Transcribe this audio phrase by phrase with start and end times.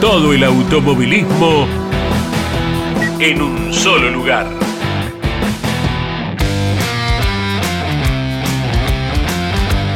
[0.00, 1.66] Todo el automovilismo
[3.18, 4.46] en un solo lugar.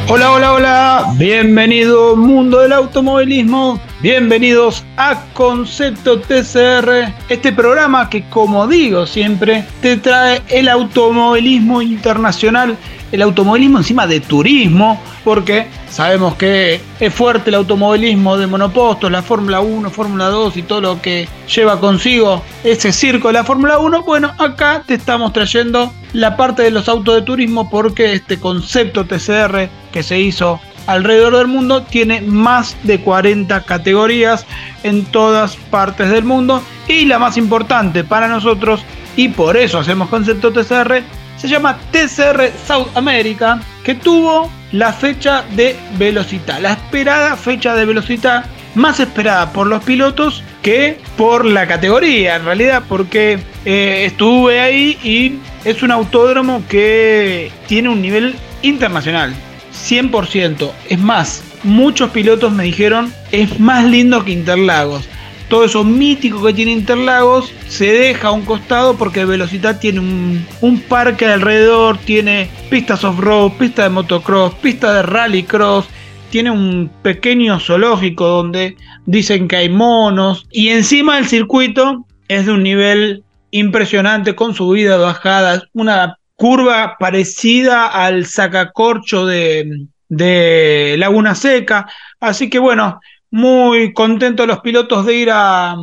[0.07, 8.67] Hola, hola, hola, bienvenido mundo del automovilismo, bienvenidos a Concepto TCR, este programa que como
[8.67, 12.77] digo siempre te trae el automovilismo internacional,
[13.11, 19.23] el automovilismo encima de turismo, porque sabemos que es fuerte el automovilismo de monopostos, la
[19.23, 23.79] Fórmula 1, Fórmula 2 y todo lo que lleva consigo ese circo de la Fórmula
[23.79, 24.03] 1.
[24.03, 29.05] Bueno, acá te estamos trayendo la parte de los autos de turismo porque este concepto
[29.05, 34.45] TCR que se hizo alrededor del mundo tiene más de 40 categorías
[34.83, 38.81] en todas partes del mundo y la más importante para nosotros
[39.15, 41.03] y por eso hacemos concepto TCR
[41.37, 47.85] se llama TCR South America que tuvo la fecha de velocidad, la esperada fecha de
[47.85, 48.45] velocidad
[48.75, 54.97] más esperada por los pilotos que por la categoría, en realidad, porque eh, estuve ahí
[55.01, 59.33] y es un autódromo que tiene un nivel internacional,
[59.73, 60.71] 100%.
[60.89, 65.07] Es más, muchos pilotos me dijeron, es más lindo que Interlagos
[65.49, 70.83] todo eso mítico que tiene Interlagos se deja a un costado porque Velocidad tiene un,
[70.87, 75.85] parque alrededor, tiene pistas off-road, pista de motocross, pista de rallycross,
[76.29, 78.75] tiene un pequeño zoológico donde
[79.05, 84.99] dicen que hay monos y encima el circuito es de un nivel impresionante con subidas,
[84.99, 91.87] bajadas, una curva parecida al sacacorcho de, de Laguna Seca.
[92.19, 92.99] Así que bueno,
[93.35, 95.75] muy contentos los pilotos de ir a,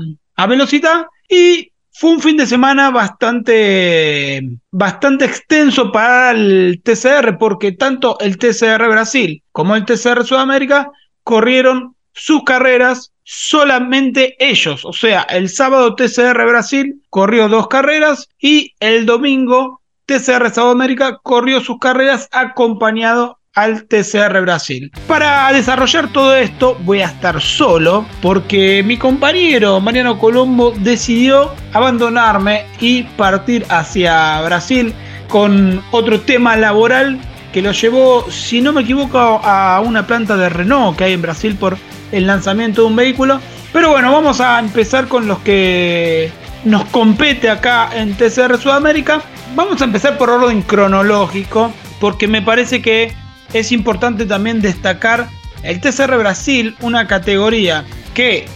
[0.49, 4.41] velocidad y fue un fin de semana bastante,
[4.71, 10.91] bastante extenso para el TCR porque tanto el TCR Brasil como el TCR Sudamérica
[11.25, 14.87] corrieron sus carreras solamente ellos.
[14.87, 21.61] O sea, el sábado TCR Brasil corrió dos carreras y el domingo TCR Sudamérica corrió
[21.61, 24.91] sus carreras acompañado al TCR Brasil.
[25.07, 32.65] Para desarrollar todo esto voy a estar solo porque mi compañero Mariano Colombo decidió abandonarme
[32.81, 34.95] y partir hacia Brasil
[35.29, 37.19] con otro tema laboral
[37.53, 41.23] que lo llevó, si no me equivoco, a una planta de Renault que hay en
[41.23, 41.77] Brasil por
[42.11, 43.41] el lanzamiento de un vehículo.
[43.75, 46.31] Pero bueno, vamos a empezar con los que
[46.65, 49.21] nos compete acá en TCR Sudamérica.
[49.55, 51.71] Vamos a empezar por orden cronológico
[52.01, 53.15] porque me parece que
[53.53, 55.29] es importante también destacar
[55.63, 58.47] el TCR Brasil, una categoría que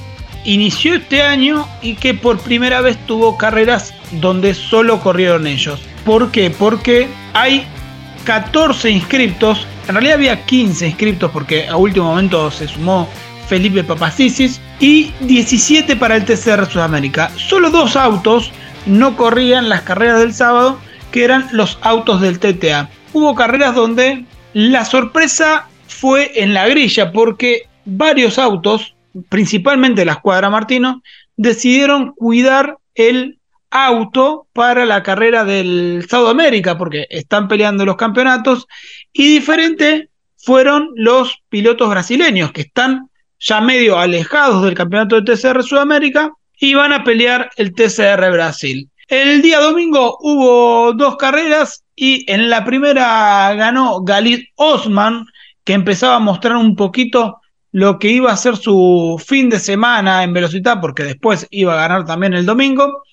[0.45, 5.81] inició este año y que por primera vez tuvo carreras donde solo corrieron ellos.
[6.05, 6.51] ¿Por qué?
[6.51, 7.67] Porque hay
[8.25, 13.09] 14 inscriptos, en realidad había 15 inscriptos porque a último momento se sumó
[13.49, 17.31] Felipe Papacisis y 17 para el TCR Sudamérica.
[17.37, 18.51] Solo dos autos
[18.87, 20.79] no corrían las carreras del sábado,
[21.13, 22.89] que eran los autos del TTA.
[23.13, 24.25] Hubo carreras donde
[24.57, 28.97] la sorpresa fue en la grilla porque varios autos,
[29.29, 31.03] principalmente la escuadra Martino,
[31.37, 33.39] decidieron cuidar el
[33.71, 38.67] auto para la carrera del América porque están peleando los campeonatos
[39.13, 40.09] y diferente
[40.39, 46.73] fueron los pilotos brasileños que están ya medio alejados del campeonato de TCR Sudamérica y
[46.73, 48.89] van a pelear el TCR Brasil.
[49.09, 55.27] El día domingo hubo dos carreras y en la primera ganó Galit Osman,
[55.63, 57.41] que empezaba a mostrar un poquito
[57.71, 61.89] lo que iba a ser su fin de semana en velocidad, porque después iba a
[61.89, 63.05] ganar también el domingo.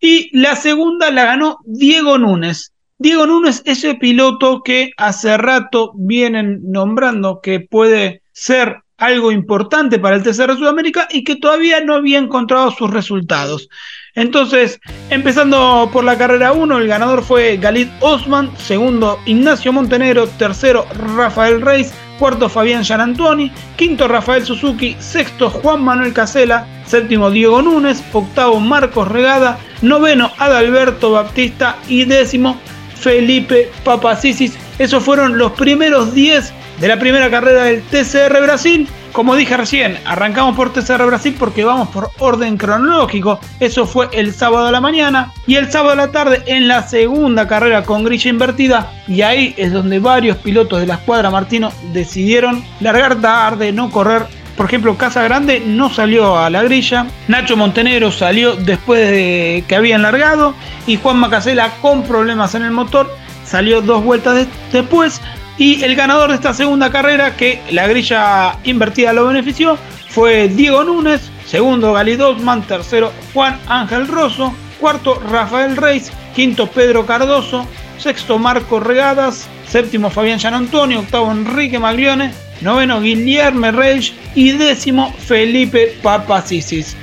[0.00, 2.72] Y la segunda la ganó Diego Núñez.
[2.98, 10.16] Diego Núñez, ese piloto que hace rato vienen nombrando que puede ser algo importante para
[10.16, 13.68] el TCR Sudamérica y que todavía no había encontrado sus resultados.
[14.16, 14.80] Entonces,
[15.10, 21.60] empezando por la carrera 1, el ganador fue Galit Osman, segundo Ignacio Montenegro, tercero Rafael
[21.60, 28.58] Reis, cuarto Fabián Gianantuoni, quinto Rafael Suzuki, sexto Juan Manuel Casela, séptimo Diego Núñez, octavo
[28.58, 32.58] Marcos Regada, noveno Adalberto Baptista y décimo
[32.98, 34.56] Felipe Papacisis.
[34.78, 39.98] Esos fueron los primeros 10 de la primera carrera del TCR Brasil como dije recién,
[40.04, 43.40] arrancamos por TCR Brasil porque vamos por orden cronológico.
[43.60, 46.86] Eso fue el sábado a la mañana y el sábado a la tarde en la
[46.86, 48.92] segunda carrera con grilla invertida.
[49.08, 54.26] Y ahí es donde varios pilotos de la escuadra Martino decidieron largar tarde, no correr
[54.54, 59.76] por ejemplo, Casa Grande no salió a la grilla, Nacho Montenegro salió después de que
[59.76, 60.54] habían largado
[60.86, 63.10] y Juan Macasela con problemas en el motor
[63.44, 65.20] salió dos vueltas después
[65.58, 70.84] y el ganador de esta segunda carrera que la grilla invertida lo benefició fue Diego
[70.84, 77.66] Núñez, segundo Gali Dosman, tercero Juan Ángel Rosso, cuarto Rafael Reis, quinto Pedro Cardoso,
[77.98, 85.12] sexto Marco Regadas, séptimo Fabián Gian Antonio, octavo Enrique Maglione, noveno Guillermo Reich y décimo
[85.12, 86.96] Felipe Papacisis.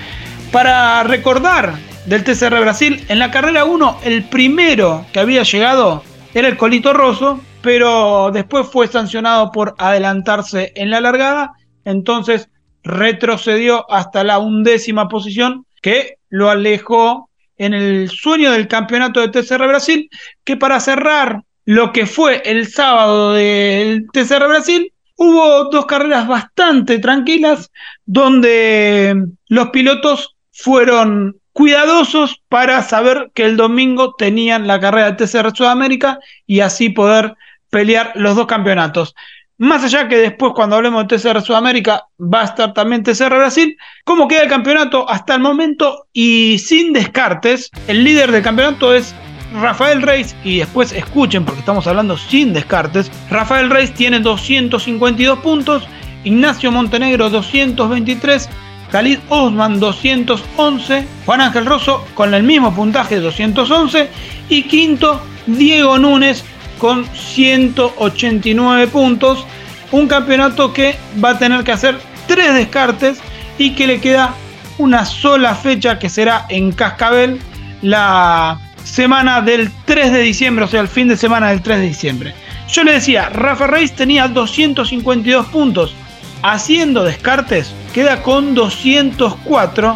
[0.51, 1.73] Para recordar
[2.05, 6.03] del TCR Brasil, en la carrera 1 el primero que había llegado
[6.33, 11.53] era el Colito Rosso, pero después fue sancionado por adelantarse en la largada,
[11.85, 12.49] entonces
[12.83, 19.65] retrocedió hasta la undécima posición que lo alejó en el sueño del campeonato de TCR
[19.65, 20.09] Brasil,
[20.43, 26.99] que para cerrar lo que fue el sábado del TCR Brasil, hubo dos carreras bastante
[26.99, 27.71] tranquilas
[28.05, 35.55] donde los pilotos fueron cuidadosos para saber que el domingo tenían la carrera de TCR
[35.55, 37.35] Sudamérica y así poder
[37.73, 39.15] pelear los dos campeonatos.
[39.57, 43.75] Más allá que después cuando hablemos de TCR Sudamérica va a estar también TCR Brasil,
[44.05, 46.07] ¿cómo queda el campeonato hasta el momento?
[46.13, 49.15] Y sin descartes, el líder del campeonato es
[49.59, 55.87] Rafael Reis, y después escuchen porque estamos hablando sin descartes, Rafael Reis tiene 252 puntos,
[56.23, 58.49] Ignacio Montenegro 223,
[58.91, 64.09] Khalid Osman 211, Juan Ángel Rosso con el mismo puntaje 211
[64.49, 66.43] y quinto Diego Núñez
[66.83, 69.45] con 189 puntos,
[69.93, 71.97] un campeonato que va a tener que hacer
[72.27, 73.21] tres descartes
[73.57, 74.33] y que le queda
[74.77, 77.39] una sola fecha que será en Cascabel
[77.81, 81.85] la semana del 3 de diciembre, o sea, el fin de semana del 3 de
[81.85, 82.33] diciembre.
[82.69, 85.95] Yo le decía, Rafa Reis tenía 252 puntos.
[86.41, 89.95] Haciendo descartes, queda con 204.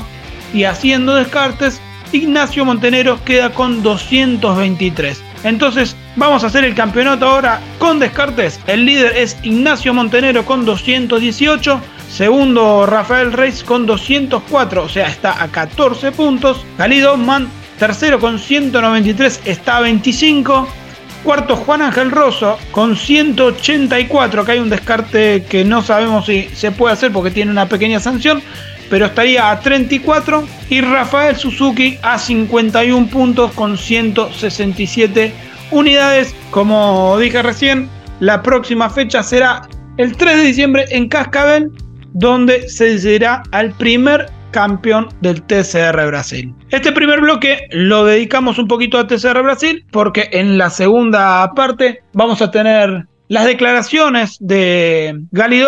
[0.53, 1.81] Y haciendo descartes,
[2.13, 5.26] Ignacio Montenegro queda con 223.
[5.43, 8.59] Entonces, vamos a hacer el campeonato ahora con descartes.
[8.67, 11.81] El líder es Ignacio Montenegro con 218.
[12.09, 16.65] Segundo, Rafael Reis con 204, o sea, está a 14 puntos.
[16.77, 17.47] Galido Man
[17.77, 20.67] Tercero con 193 está a 25.
[21.23, 26.71] Cuarto Juan Ángel Rosso con 184, que hay un descarte que no sabemos si se
[26.71, 28.41] puede hacer porque tiene una pequeña sanción,
[28.89, 30.43] pero estaría a 34.
[30.69, 35.33] Y Rafael Suzuki a 51 puntos con 167
[35.71, 36.35] unidades.
[36.51, 37.89] Como dije recién,
[38.19, 39.67] la próxima fecha será
[39.97, 41.71] el 3 de diciembre en Cascabel,
[42.13, 46.53] donde se decidirá al primer campeón del TCR Brasil.
[46.69, 52.01] Este primer bloque lo dedicamos un poquito a TCR Brasil porque en la segunda parte
[52.13, 55.61] vamos a tener las declaraciones de Gali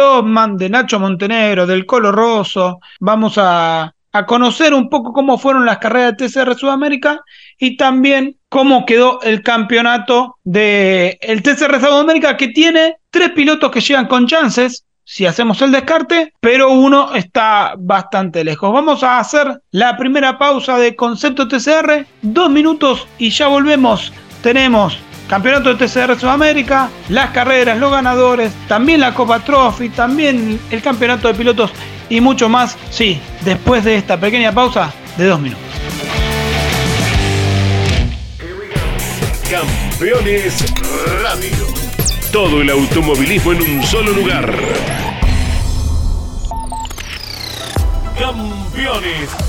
[0.56, 2.79] de Nacho Montenegro, del Colo Rosso.
[3.00, 3.94] Vamos a,
[4.25, 7.21] conocer un poco cómo fueron las carreras de TCR Sudamérica
[7.59, 13.81] y también cómo quedó el campeonato de el TCR Sudamérica que tiene tres pilotos que
[13.81, 18.71] llegan con chances si hacemos el descarte, pero uno está bastante lejos.
[18.71, 24.13] Vamos a hacer la primera pausa de concepto TCR, dos minutos y ya volvemos.
[24.43, 30.81] Tenemos Campeonato de TCR Sudamérica, las carreras, los ganadores, también la Copa Trophy, también el
[30.81, 31.71] Campeonato de Pilotos
[32.09, 32.75] y mucho más.
[32.89, 35.63] Sí, después de esta pequeña pausa de dos minutos.
[39.51, 40.65] Campeones
[41.21, 41.67] Radio.
[42.31, 44.51] Todo el automovilismo en un solo lugar.
[48.17, 49.49] Campeones.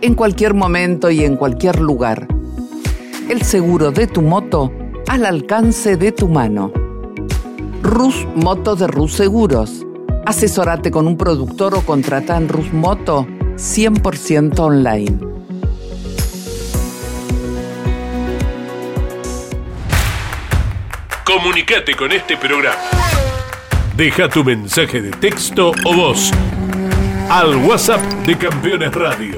[0.00, 2.28] En cualquier momento y en cualquier lugar.
[3.28, 4.72] El seguro de tu moto
[5.08, 6.72] al alcance de tu mano.
[7.82, 9.84] Rus Moto de Rus Seguros
[10.28, 13.26] Asesorate con un productor o contrata en Rusmoto
[13.56, 15.18] 100% online.
[21.24, 22.76] Comunicate con este programa.
[23.96, 26.30] Deja tu mensaje de texto o voz
[27.30, 29.37] al WhatsApp de Campeones Radio.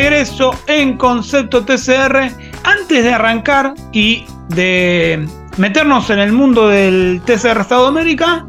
[0.00, 2.30] Regreso en Concepto TCR.
[2.64, 5.28] Antes de arrancar y de
[5.58, 8.46] meternos en el mundo del TCR Estado América,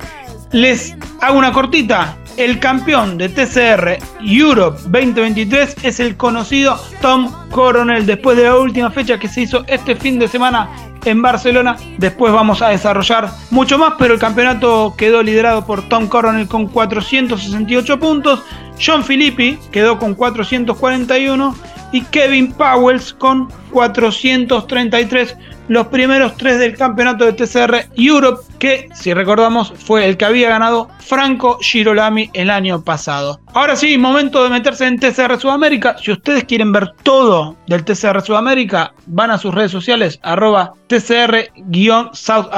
[0.53, 2.15] les hago una cortita.
[2.37, 8.05] El campeón de TCR Europe 2023 es el conocido Tom Coronel.
[8.05, 10.69] Después de la última fecha que se hizo este fin de semana
[11.03, 11.75] en Barcelona.
[11.97, 16.67] Después vamos a desarrollar mucho más, pero el campeonato quedó liderado por Tom Coronel con
[16.67, 18.43] 468 puntos.
[18.79, 21.55] John Filippi quedó con 441
[21.91, 25.35] y Kevin Powells con 433
[25.71, 30.49] los primeros tres del campeonato de TCR Europe, que si recordamos fue el que había
[30.49, 33.39] ganado Franco Girolami el año pasado.
[33.53, 35.95] Ahora sí, momento de meterse en TCR Sudamérica.
[35.97, 42.49] Si ustedes quieren ver todo del TCR Sudamérica, van a sus redes sociales, arroba TCR-South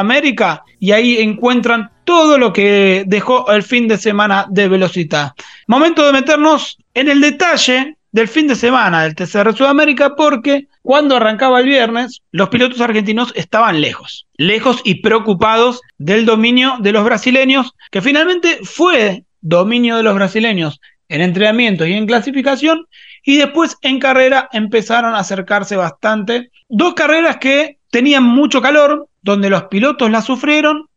[0.80, 5.34] y ahí encuentran todo lo que dejó el fin de semana de velocidad.
[5.68, 11.16] Momento de meternos en el detalle del fin de semana del TCR Sudamérica porque cuando
[11.16, 17.04] arrancaba el viernes los pilotos argentinos estaban lejos, lejos y preocupados del dominio de los
[17.04, 20.80] brasileños, que finalmente fue dominio de los brasileños
[21.10, 22.88] en entrenamiento y en clasificación,
[23.24, 26.52] y después en carrera empezaron a acercarse bastante.
[26.70, 30.88] Dos carreras que tenían mucho calor, donde los pilotos la sufrieron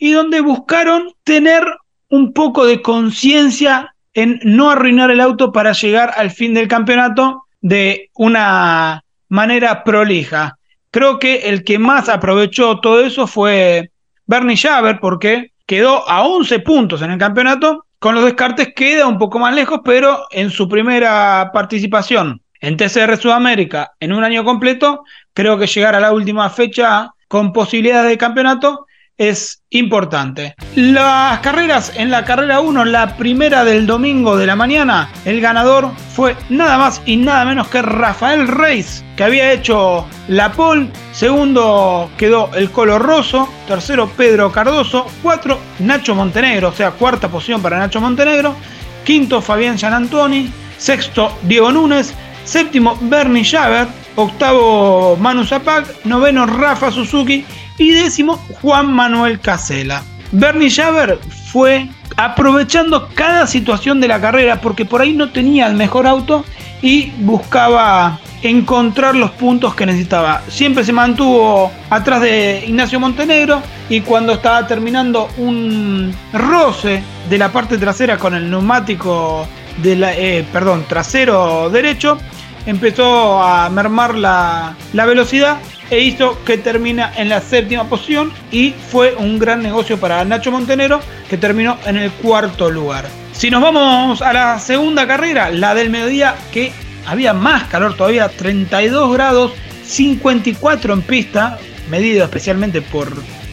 [0.00, 1.62] y donde buscaron tener
[2.08, 7.44] un poco de conciencia en no arruinar el auto para llegar al fin del campeonato
[7.60, 10.58] de una manera prolija.
[10.90, 13.90] Creo que el que más aprovechó todo eso fue
[14.26, 17.84] Bernie Schaber porque quedó a 11 puntos en el campeonato.
[17.98, 23.18] Con los descartes queda un poco más lejos, pero en su primera participación en TCR
[23.18, 25.04] Sudamérica en un año completo,
[25.34, 28.86] creo que llegar a la última fecha con posibilidades de campeonato
[29.20, 30.54] es importante.
[30.74, 35.90] Las carreras en la carrera 1, la primera del domingo de la mañana, el ganador
[36.14, 40.88] fue nada más y nada menos que Rafael Reis, que había hecho la pole.
[41.12, 43.46] Segundo quedó el Colo Rosso.
[43.68, 45.06] Tercero Pedro Cardoso.
[45.22, 48.56] Cuatro Nacho Montenegro, o sea, cuarta posición para Nacho Montenegro.
[49.04, 50.50] Quinto Fabián Gianantoni.
[50.78, 52.14] Sexto Diego Núñez.
[52.44, 53.86] Séptimo Bernie Javer.
[54.16, 56.06] Octavo Manu Zapac.
[56.06, 57.44] Noveno Rafa Suzuki
[57.80, 60.02] y décimo, Juan Manuel Casela.
[60.32, 61.18] Bernie Javer
[61.50, 66.44] fue aprovechando cada situación de la carrera porque por ahí no tenía el mejor auto
[66.82, 70.42] y buscaba encontrar los puntos que necesitaba.
[70.48, 77.50] Siempre se mantuvo atrás de Ignacio Montenegro y cuando estaba terminando un roce de la
[77.50, 79.48] parte trasera con el neumático
[79.82, 82.18] de eh, perdón, trasero derecho,
[82.66, 85.56] empezó a mermar la, la velocidad
[85.90, 90.50] e hizo que termina en la séptima posición y fue un gran negocio para Nacho
[90.50, 93.06] Montenegro que terminó en el cuarto lugar.
[93.32, 96.72] Si nos vamos a la segunda carrera, la del mediodía que
[97.06, 99.52] había más calor todavía, 32 grados,
[99.84, 103.08] 54 en pista, medido especialmente por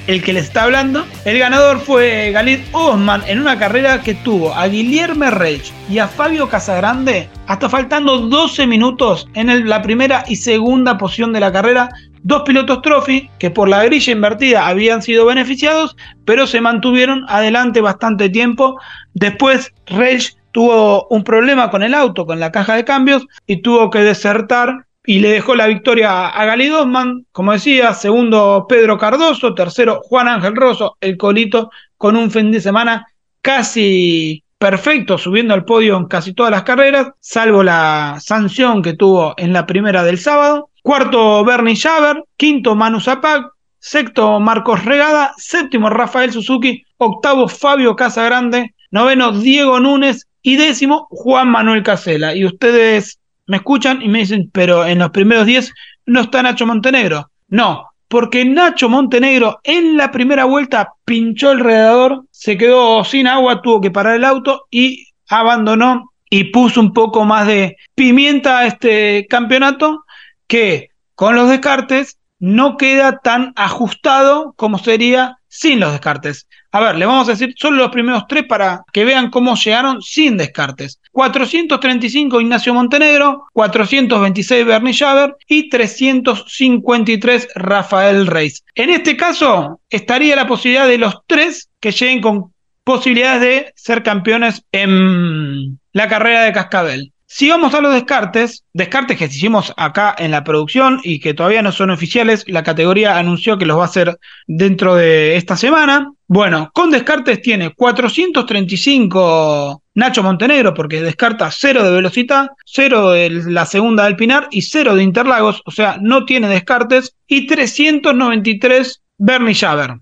[0.07, 1.05] el que les está hablando.
[1.25, 6.07] El ganador fue Galit Osman en una carrera que tuvo a Guillermo Reich y a
[6.07, 11.89] Fabio Casagrande hasta faltando 12 minutos en la primera y segunda posición de la carrera.
[12.27, 17.79] Dos pilotos trophy que por la grilla invertida habían sido beneficiados, pero se mantuvieron adelante
[17.79, 18.77] bastante tiempo.
[19.13, 23.89] Después Reich tuvo un problema con el auto, con la caja de cambios, y tuvo
[23.89, 29.55] que desertar y le dejó la victoria a Gali Dosman, como decía, segundo Pedro Cardoso,
[29.55, 33.07] tercero Juan Ángel Rosso, el colito, con un fin de semana
[33.41, 39.33] casi perfecto, subiendo al podio en casi todas las carreras, salvo la sanción que tuvo
[39.37, 40.71] en la primera del sábado.
[40.87, 43.41] Cuarto Bernie Schaber, quinto Manu Zapag,
[43.77, 51.49] sexto Marcos Regada, séptimo Rafael Suzuki, octavo Fabio Casagrande, noveno Diego Núñez y décimo Juan
[51.49, 52.33] Manuel Casela.
[52.35, 55.73] Y ustedes me escuchan y me dicen, pero en los primeros 10
[56.05, 57.31] no está Nacho Montenegro.
[57.49, 63.81] No, porque Nacho Montenegro en la primera vuelta pinchó el se quedó sin agua, tuvo
[63.81, 69.27] que parar el auto y abandonó y puso un poco más de pimienta a este
[69.29, 70.05] campeonato
[70.47, 76.47] que con los descartes no queda tan ajustado como sería sin los descartes.
[76.71, 80.01] A ver, le vamos a decir solo los primeros tres para que vean cómo llegaron
[80.01, 80.99] sin descartes.
[81.11, 88.63] 435 Ignacio Montenegro, 426 Bernie Schaber y 353 Rafael Reis.
[88.75, 94.03] En este caso, estaría la posibilidad de los tres que lleguen con posibilidades de ser
[94.03, 97.13] campeones en la carrera de Cascabel.
[97.29, 101.61] Si vamos a los descartes, descartes que hicimos acá en la producción y que todavía
[101.61, 104.17] no son oficiales, la categoría anunció que los va a hacer
[104.47, 106.13] dentro de esta semana.
[106.27, 113.65] Bueno, con descartes tiene 435 Nacho Montenegro, porque descarta 0 de velocidad, 0 de la
[113.65, 119.53] segunda del Pinar y 0 de Interlagos, o sea, no tiene descartes, y 393 Bernie
[119.53, 119.97] Schaber,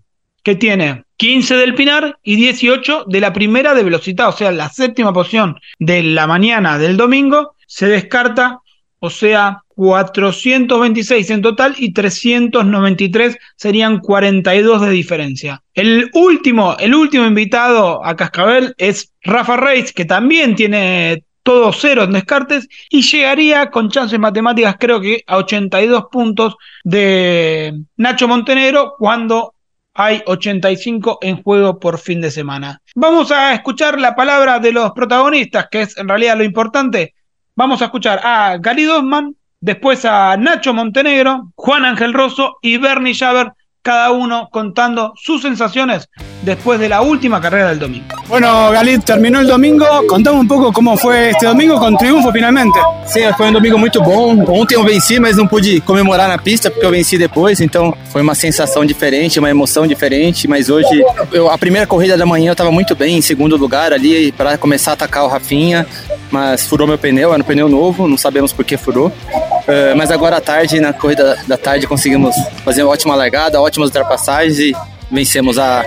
[0.45, 4.69] que tiene 15 del Pinar y 18 de la primera de velocidad, o sea, la
[4.69, 8.59] séptima posición de la mañana del domingo se descarta,
[8.99, 15.63] o sea, 426 en total y 393 serían 42 de diferencia.
[15.73, 22.03] El último, el último invitado a Cascabel es Rafa Reis, que también tiene todo cero
[22.03, 28.95] en descartes y llegaría con chances matemáticas creo que a 82 puntos de Nacho Montenegro
[28.97, 29.54] cuando
[29.95, 32.81] hay 85 en juego por fin de semana.
[32.95, 37.15] Vamos a escuchar la palabra de los protagonistas, que es en realidad lo importante.
[37.55, 43.13] Vamos a escuchar a Gary Dosman, después a Nacho Montenegro, Juan Ángel Rosso y Bernie
[43.13, 46.09] Schaber cada uno contando sus sensaciones
[46.45, 48.05] después de la última carrera del domingo.
[48.27, 49.85] Bueno, Galit, terminó el domingo.
[50.07, 52.77] Contame un pouco como foi este domingo com triunfo finalmente.
[53.05, 54.43] Sim, foi um domingo muito bom.
[54.47, 58.21] Ontem eu venci, mas não pude comemorar na pista porque eu venci depois, então foi
[58.21, 60.47] uma sensação diferente, uma emoção diferente.
[60.47, 63.91] Mas hoje, eu, a primeira corrida da manhã eu estava muito bem, em segundo lugar
[63.91, 65.85] ali, para começar a atacar o Rafinha,
[66.31, 69.07] mas furou meu pneu, era um pneu novo, não sabemos por que furou.
[69.07, 73.89] Uh, mas agora à tarde, na corrida da tarde, conseguimos fazer uma ótima largada, ótimas
[73.89, 74.75] ultrapassagens e
[75.11, 75.83] vencemos a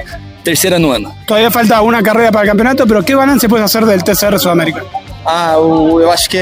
[0.48, 1.14] terceira no ano.
[1.26, 4.82] Todavía falta una carrera para el campeonato, pero ¿qué balance puedes hacer del TCR Sudamérica?
[5.26, 6.38] Ah, o, eu acho que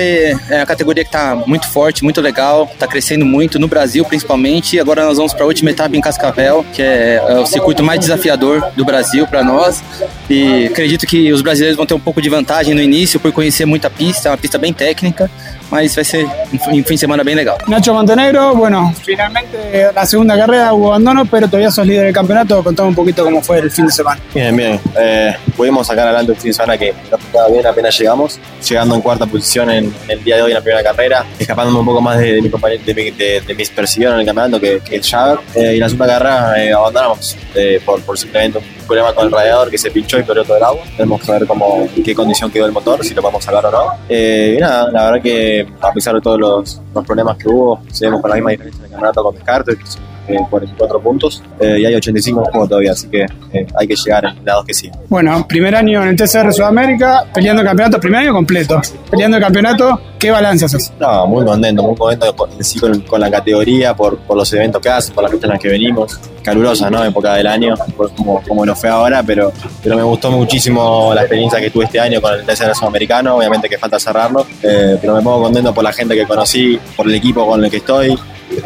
[0.48, 4.78] é a categoria que está muito forte, muito legal, está crescendo muito no Brasil principalmente.
[4.78, 7.98] Agora nós vamos para a última etapa em Cascavel, que é, é o circuito mais
[7.98, 9.82] desafiador do Brasil para nós.
[10.28, 13.64] E acredito que os brasileiros vão ter um pouco de vantagem no início por conhecer
[13.64, 15.30] muita pista, uma pista bem técnica,
[15.70, 16.26] mas vai ser
[16.68, 17.58] um fim de semana bem legal.
[17.68, 19.56] Nacho Montenegro, bueno, finalmente
[19.94, 22.62] la segunda carrera hubo abandono, pero todavía sos líder del campeonato.
[22.62, 24.20] Contame un poquito cómo fue el fin de semana.
[24.34, 24.80] Bien, bien.
[24.98, 28.94] Eh, pudimos sacar adelante un fin de semana que nos estaba bien apenas llegamos, llegando
[28.94, 32.00] en cuarta posición en, el día de hoy en la primera carrera, escapándome un poco
[32.00, 34.80] más de, de mi, compañero, de, mi, de, de mis perseguidores en el campeonato que,
[34.80, 35.38] que el Jagger.
[35.54, 39.32] Eh, y la segunda carrera eh, abandonamos eh, por, por simplemente un problema con el
[39.32, 40.82] radiador que se pinchó y perdió todo el agua.
[40.96, 43.66] Tenemos que ver cómo, en qué condición quedó el motor, si lo vamos a sacar
[43.66, 43.92] o no.
[44.08, 47.80] Eh, y nada, la verdad que a pesar de todos los, los problemas que hubo,
[47.92, 51.86] seguimos con la misma diferencia en el campeonato con Descartes, eh, 44 puntos, eh, y
[51.86, 54.90] hay 85 en juego todavía, así que eh, hay que llegar en lados que sí.
[55.08, 59.42] Bueno, primer año en el TCR Sudamérica, peleando el campeonato, primer año completo, peleando el
[59.42, 60.92] campeonato, ¿qué balance haces?
[60.98, 64.80] No, muy contento, muy contento con, sí, con, con la categoría, por, por, los eventos
[64.80, 66.18] que hacen, por las fechas en las que venimos.
[66.42, 67.04] Calurosa, ¿no?
[67.04, 67.74] Época del año,
[68.16, 71.98] como, como nos fue ahora, pero, pero me gustó muchísimo la experiencia que tuve este
[71.98, 73.36] año con el TCR Sudamericano.
[73.36, 77.06] Obviamente que falta cerrarlo, eh, pero me pongo contento por la gente que conocí, por
[77.06, 78.16] el equipo con el que estoy,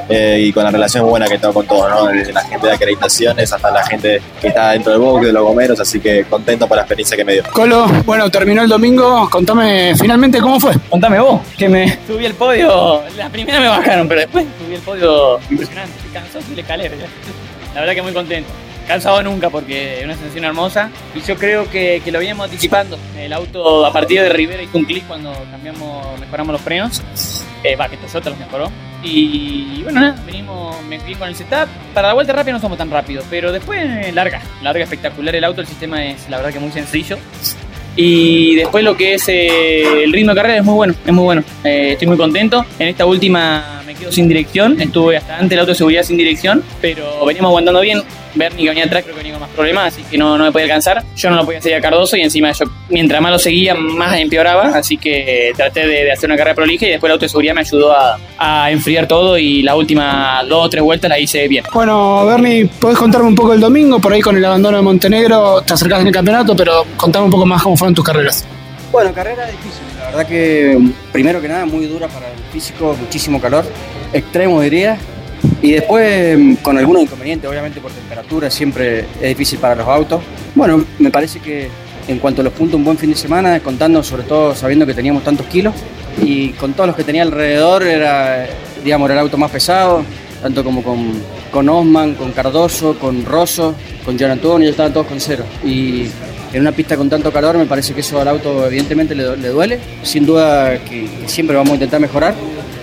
[0.08, 2.06] eh, y con la relación buena que tengo con todos, ¿no?
[2.06, 5.42] Desde la gente de acreditaciones hasta la gente que está dentro del box, de los
[5.42, 7.42] gomeros, así que contento por la experiencia que me dio.
[7.52, 10.74] Colo, bueno, terminó el domingo, contame finalmente cómo fue.
[10.88, 14.80] Contame vos, que me subí el podio, la primera me bajaron, pero después subí el
[14.82, 16.90] podio impresionante, cansó y le calé,
[17.74, 18.50] la verdad que muy contento.
[18.86, 20.90] cansado nunca porque es una sensación hermosa.
[21.14, 22.98] Y yo creo que, que lo veníamos anticipando.
[23.16, 27.00] El auto a partir de Rivera hizo un clic cuando cambiamos, mejoramos los frenos.
[27.62, 28.70] Eh, va, que Toyota los mejoró.
[29.02, 31.68] Y bueno, nada, venimos, me fui con el setup.
[31.94, 35.44] Para la vuelta rápida no somos tan rápidos, pero después eh, larga, larga, espectacular el
[35.44, 35.60] auto.
[35.60, 37.18] El sistema es la verdad que muy sencillo.
[37.96, 41.24] Y después lo que es eh, el ritmo de carrera es muy bueno, es muy
[41.24, 41.42] bueno.
[41.64, 42.64] Eh, estoy muy contento.
[42.78, 46.16] En esta última me quedo sin dirección, estuve hasta antes el auto de seguridad sin
[46.16, 48.02] dirección, pero venimos aguantando bien.
[48.32, 50.52] Bernie que venía atrás creo que venía con más problemas, así que no, no me
[50.52, 51.02] podía alcanzar.
[51.16, 54.16] Yo no lo podía seguir a Cardoso y encima yo, mientras más lo seguía, más
[54.18, 57.28] empeoraba, así que traté de, de hacer una carrera prolija y después el auto de
[57.28, 61.18] seguridad me ayudó a, a enfriar todo y las últimas dos o tres vueltas la
[61.18, 61.64] hice bien.
[61.72, 63.98] Bueno, Bernie, ¿podés contarme un poco el domingo?
[63.98, 67.32] Por ahí con el abandono de Montenegro te acercás en el campeonato, pero contame un
[67.32, 68.44] poco más cómo fueron tus carreras.
[68.92, 70.76] Bueno, carrera difícil, la verdad que
[71.12, 73.64] primero que nada muy dura para el físico, muchísimo calor,
[74.12, 74.98] extremo diría,
[75.62, 80.20] y después con algunos inconvenientes, obviamente por temperatura, siempre es difícil para los autos.
[80.56, 81.68] Bueno, me parece que
[82.08, 84.94] en cuanto a los puntos, un buen fin de semana, contando sobre todo sabiendo que
[84.94, 85.74] teníamos tantos kilos
[86.20, 88.48] y con todos los que tenía alrededor, era,
[88.82, 90.04] digamos, era el auto más pesado,
[90.42, 91.12] tanto como con,
[91.50, 95.44] con Osman, con Cardoso, con Rosso, con Gian Antonio, estaban todos con cero.
[95.64, 96.06] Y
[96.52, 99.48] en una pista con tanto calor me parece que eso al auto evidentemente le, le
[99.48, 99.78] duele.
[100.02, 102.34] Sin duda que, que siempre vamos a intentar mejorar.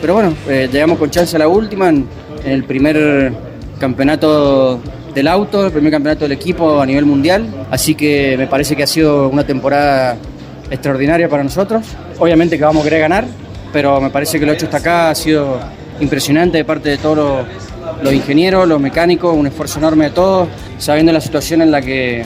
[0.02, 2.08] Pero bueno, eh, llegamos con chance a la última en,
[2.44, 3.34] en el primer
[3.80, 4.80] campeonato
[5.14, 7.48] del auto, el primer campeonato del equipo a nivel mundial.
[7.72, 10.18] Así que me parece que ha sido una temporada
[10.70, 11.86] extraordinaria para nosotros.
[12.20, 13.26] Obviamente que vamos a querer ganar,
[13.74, 15.60] pero me parece que lo hecho hasta acá ha sido
[16.00, 17.46] impresionante de parte de todos los,
[18.02, 22.24] los ingenieros, los mecánicos, un esfuerzo enorme de todos, sabiendo la situación en la que,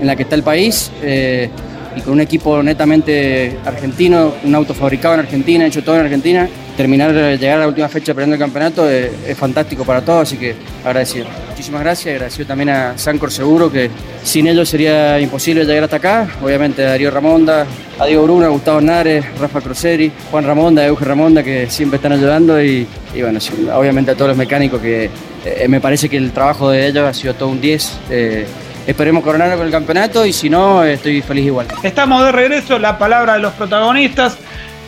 [0.00, 0.90] en la que está el país.
[1.02, 1.50] eh,
[1.96, 6.48] y con un equipo netamente argentino, un auto fabricado en Argentina, hecho todo en Argentina,
[6.76, 10.22] terminar de llegar a la última fecha peleando el campeonato es, es fantástico para todos,
[10.22, 11.26] así que agradecido.
[11.50, 13.90] Muchísimas gracias, agradecido también a Sancor Seguro, que
[14.22, 16.28] sin ellos sería imposible llegar hasta acá.
[16.42, 17.66] Obviamente a Darío Ramonda,
[17.98, 22.12] a Diego Bruna, a Gustavo Nares, Rafa Croceri, Juan Ramonda, Euge Ramonda, que siempre están
[22.12, 22.86] ayudando y,
[23.20, 23.38] bueno,
[23.74, 25.10] obviamente a todos los mecánicos que
[25.44, 27.98] eh, me parece que el trabajo de ellos ha sido todo un 10.
[28.10, 28.46] eh,
[28.86, 31.66] Esperemos coronarlo con el campeonato y si no, estoy feliz igual.
[31.82, 34.36] Estamos de regreso, la palabra de los protagonistas.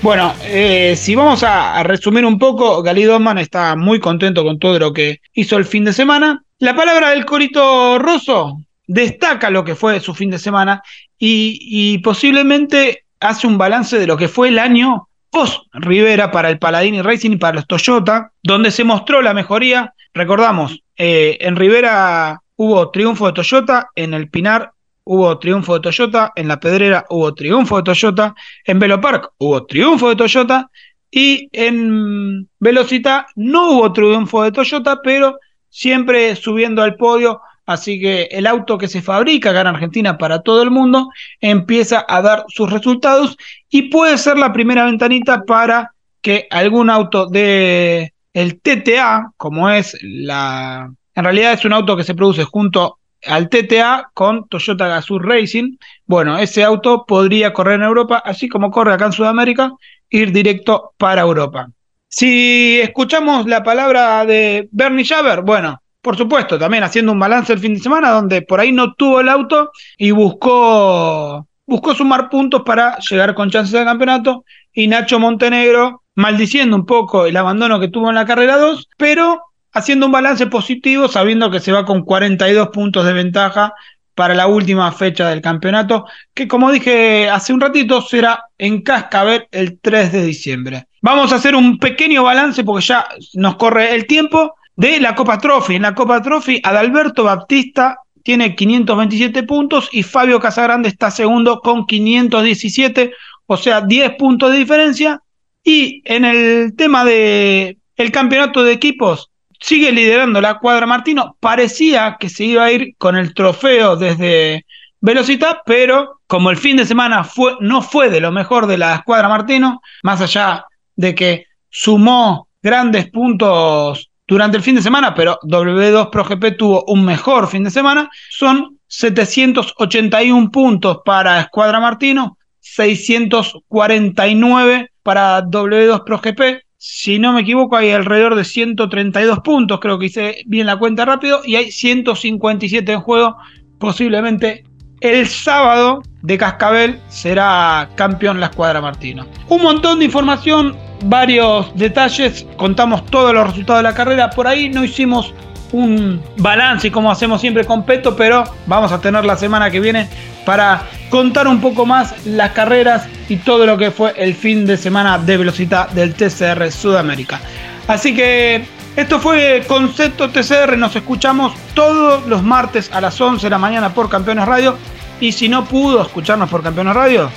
[0.02, 4.78] Bueno, eh, si vamos a, resumir un poco, Gali Doman está muy contento con todo
[4.78, 6.42] lo que hizo el fin de semana.
[6.58, 10.82] La palabra del Corito Rosso destaca lo que fue su fin de semana
[11.18, 16.50] y, y posiblemente hace un balance de lo que fue el año post Rivera para
[16.50, 19.92] el Paladini Racing y para los Toyota, donde se mostró la mejoría.
[20.14, 24.72] Recordamos, eh, en Rivera hubo triunfo de Toyota, en el Pinar
[25.06, 29.64] hubo triunfo de Toyota, en la Pedrera hubo triunfo de Toyota, en Velo Park hubo
[29.64, 30.68] triunfo de Toyota
[31.10, 35.38] y en Velocita no hubo triunfo de Toyota, pero
[35.70, 37.40] siempre subiendo al podio.
[37.66, 41.08] Así que el auto que se fabrica acá en Argentina para todo el mundo
[41.40, 43.36] empieza a dar sus resultados
[43.68, 49.96] y puede ser la primera ventanita para que algún auto de el TTA, como es
[50.02, 55.18] la en realidad es un auto que se produce junto al TTA con Toyota Gazoo
[55.18, 55.76] Racing.
[56.06, 59.72] Bueno, ese auto podría correr en Europa, así como corre acá en Sudamérica,
[60.10, 61.68] ir directo para Europa.
[62.08, 67.58] Si escuchamos la palabra de Bernie Schaber, bueno, por supuesto, también haciendo un balance el
[67.58, 72.62] fin de semana, donde por ahí no tuvo el auto y buscó, buscó sumar puntos
[72.64, 74.44] para llegar con chances de campeonato.
[74.72, 79.42] Y Nacho Montenegro, maldiciendo un poco el abandono que tuvo en la carrera 2, pero
[79.76, 83.74] haciendo un balance positivo, sabiendo que se va con 42 puntos de ventaja
[84.14, 89.46] para la última fecha del campeonato, que como dije hace un ratito, será en Cascabel
[89.50, 90.86] el 3 de diciembre.
[91.02, 95.36] Vamos a hacer un pequeño balance porque ya nos corre el tiempo de la Copa
[95.36, 95.74] Trophy.
[95.74, 101.86] En la Copa Trophy, Adalberto Baptista tiene 527 puntos y Fabio Casagrande está segundo con
[101.86, 103.12] 517,
[103.44, 105.20] o sea, 10 puntos de diferencia.
[105.62, 111.36] Y en el tema de el campeonato de equipos, sigue liderando la cuadra Martino.
[111.40, 114.64] Parecía que se iba a ir con el trofeo desde
[115.00, 118.96] Velocita, pero como el fin de semana fue, no fue de lo mejor de la
[118.96, 120.64] escuadra Martino, más allá
[120.96, 126.84] de que sumó grandes puntos durante el fin de semana, pero W2 Pro GP tuvo
[126.88, 136.18] un mejor fin de semana, son 781 puntos para Escuadra Martino, 649 para W2 Pro
[136.18, 140.78] GP, si no me equivoco, hay alrededor de 132 puntos, creo que hice bien la
[140.78, 143.36] cuenta rápido, y hay 157 en juego.
[143.78, 144.64] Posiblemente
[145.00, 149.26] el sábado de Cascabel será campeón la escuadra Martino.
[149.48, 154.30] Un montón de información, varios detalles, contamos todos los resultados de la carrera.
[154.30, 155.34] Por ahí no hicimos
[155.72, 160.08] un balance como hacemos siempre con Peto, pero vamos a tener la semana que viene
[160.46, 164.78] para contar un poco más las carreras y todo lo que fue el fin de
[164.78, 167.40] semana de velocidad del TCR Sudamérica.
[167.88, 168.64] Así que
[168.96, 173.92] esto fue Concepto TCR, nos escuchamos todos los martes a las 11 de la mañana
[173.92, 174.78] por Campeones Radio
[175.20, 177.28] y si no pudo escucharnos por Campeones Radio,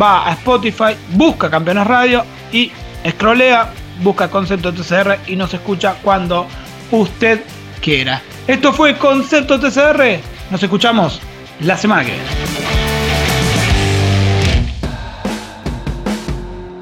[0.00, 2.70] va a Spotify, busca Campeones Radio y
[3.08, 6.46] scrollea, busca Concepto TCR y nos escucha cuando
[6.90, 7.42] usted
[7.80, 8.22] quiera.
[8.46, 10.20] Esto fue Concepto TCR,
[10.50, 11.20] nos escuchamos
[11.60, 12.49] la semana que viene.